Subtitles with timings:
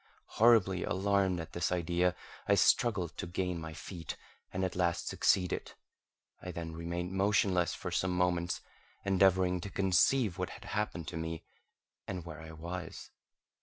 [0.41, 2.15] Horribly alarmed at this idea,
[2.47, 4.17] I struggled to gain my feet,
[4.51, 5.73] and at last succeeded.
[6.41, 8.61] I then remained motionless for some moments,
[9.05, 11.43] endeavouring to conceive what had happened to me,
[12.07, 13.11] and where I was.